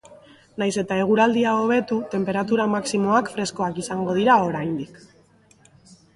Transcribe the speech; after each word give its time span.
Nahiz 0.61 0.69
eta 0.81 0.95
eguraldia 1.01 1.51
hobetu, 1.65 1.97
tenperatura 2.13 2.65
maximoak 2.77 3.31
freskoak 3.35 3.79
izango 3.85 4.19
dira 4.19 4.41
oraindik. 4.49 4.99